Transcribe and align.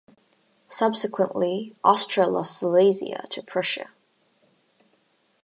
Subsequently, 0.67 1.75
Austria 1.83 2.25
lost 2.25 2.57
Silesia 2.57 3.27
to 3.29 3.43
Prussia. 3.43 3.91